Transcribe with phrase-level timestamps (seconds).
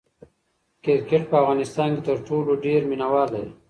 [0.83, 3.51] کرکټ په افغانستان کې تر ټولو ډېر مینه وال لري.